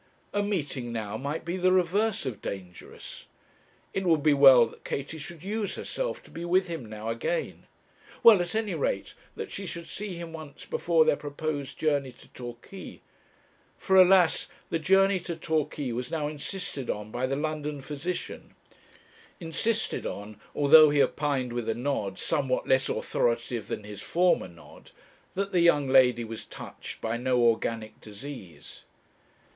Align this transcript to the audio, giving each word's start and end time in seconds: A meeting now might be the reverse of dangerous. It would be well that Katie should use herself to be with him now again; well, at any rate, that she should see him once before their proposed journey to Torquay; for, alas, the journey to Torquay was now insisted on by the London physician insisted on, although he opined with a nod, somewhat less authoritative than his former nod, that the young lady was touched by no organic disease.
A 0.33 0.41
meeting 0.41 0.91
now 0.91 1.15
might 1.15 1.45
be 1.45 1.57
the 1.57 1.71
reverse 1.71 2.25
of 2.25 2.41
dangerous. 2.41 3.27
It 3.93 4.03
would 4.03 4.23
be 4.23 4.33
well 4.33 4.65
that 4.65 4.83
Katie 4.83 5.19
should 5.19 5.43
use 5.43 5.75
herself 5.75 6.23
to 6.23 6.31
be 6.31 6.43
with 6.43 6.67
him 6.69 6.87
now 6.87 7.09
again; 7.09 7.67
well, 8.23 8.41
at 8.41 8.55
any 8.55 8.73
rate, 8.73 9.13
that 9.35 9.51
she 9.51 9.67
should 9.67 9.87
see 9.87 10.15
him 10.15 10.33
once 10.33 10.65
before 10.65 11.05
their 11.05 11.15
proposed 11.15 11.77
journey 11.77 12.11
to 12.13 12.27
Torquay; 12.29 13.01
for, 13.77 13.95
alas, 13.95 14.47
the 14.71 14.79
journey 14.79 15.19
to 15.19 15.35
Torquay 15.35 15.91
was 15.91 16.09
now 16.09 16.27
insisted 16.27 16.89
on 16.89 17.11
by 17.11 17.27
the 17.27 17.35
London 17.35 17.79
physician 17.79 18.55
insisted 19.39 20.07
on, 20.07 20.41
although 20.55 20.89
he 20.89 20.99
opined 20.99 21.53
with 21.53 21.69
a 21.69 21.75
nod, 21.75 22.17
somewhat 22.17 22.67
less 22.67 22.89
authoritative 22.89 23.67
than 23.67 23.83
his 23.83 24.01
former 24.01 24.47
nod, 24.47 24.89
that 25.35 25.51
the 25.51 25.61
young 25.61 25.87
lady 25.87 26.23
was 26.23 26.43
touched 26.45 27.01
by 27.01 27.17
no 27.17 27.39
organic 27.39 27.99
disease. 28.01 28.85